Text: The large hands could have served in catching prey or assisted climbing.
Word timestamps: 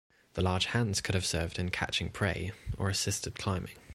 The 0.33 0.41
large 0.41 0.65
hands 0.65 0.99
could 0.99 1.13
have 1.13 1.27
served 1.27 1.59
in 1.59 1.69
catching 1.69 2.09
prey 2.09 2.53
or 2.75 2.89
assisted 2.89 3.35
climbing. 3.37 3.75